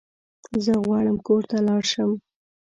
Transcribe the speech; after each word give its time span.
زه 0.63 0.73
غواړم 0.85 1.17
کور 1.27 1.41
ته 1.49 1.57
لاړ 1.67 1.83
شم 1.91 2.11